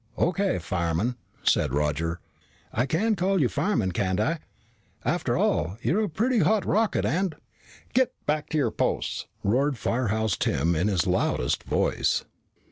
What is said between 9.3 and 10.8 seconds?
roared Firehouse Tim